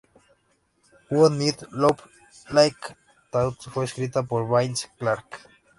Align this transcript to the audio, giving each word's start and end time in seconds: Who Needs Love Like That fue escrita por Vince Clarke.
Who 1.09 1.29
Needs 1.29 1.63
Love 1.71 2.09
Like 2.51 2.95
That 3.31 3.53
fue 3.69 3.85
escrita 3.85 4.23
por 4.23 4.49
Vince 4.49 4.89
Clarke. 4.97 5.37